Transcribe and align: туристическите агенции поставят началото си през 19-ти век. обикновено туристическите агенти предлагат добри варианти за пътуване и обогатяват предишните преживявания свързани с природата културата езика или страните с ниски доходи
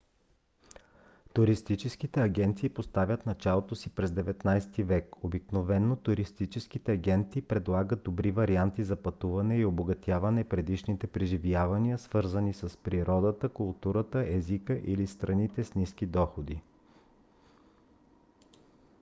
туристическите 1.33 2.21
агенции 2.21 2.69
поставят 2.69 3.25
началото 3.25 3.75
си 3.75 3.89
през 3.89 4.11
19-ти 4.11 4.83
век. 4.83 5.23
обикновено 5.23 5.95
туристическите 5.95 6.91
агенти 6.91 7.41
предлагат 7.41 8.03
добри 8.03 8.31
варианти 8.31 8.83
за 8.83 8.95
пътуване 8.95 9.57
и 9.57 9.65
обогатяват 9.65 10.49
предишните 10.49 11.07
преживявания 11.07 11.97
свързани 11.99 12.53
с 12.53 12.77
природата 12.77 13.49
културата 13.49 14.25
езика 14.27 14.81
или 14.85 15.07
страните 15.07 15.63
с 15.63 15.75
ниски 15.75 16.05
доходи 16.05 16.61